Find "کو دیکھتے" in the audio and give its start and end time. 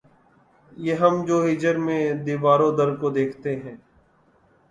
2.95-3.55